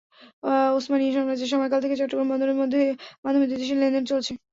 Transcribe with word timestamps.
ওসমানিয়া 0.77 1.15
সাম্রাজ্যের 1.15 1.51
সময়কাল 1.53 1.79
থেকে 1.81 1.99
চট্টগ্রাম 1.99 2.27
বন্দরের 2.31 2.57
মাধ্যমে 3.23 3.45
দুই 3.49 3.59
দেশের 3.61 3.79
লেনদেন 3.81 4.03
চলছে। 4.11 4.31